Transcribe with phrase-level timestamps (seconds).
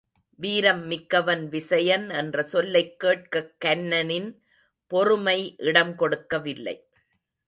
[0.39, 4.29] வீரம் மிக்கவன் விசயன் என்ற சொல்லைக்கேட்கக் கன்னனின்
[4.87, 5.55] பொறுமை
[5.57, 6.75] இடம் கொடுக்கவில்லை.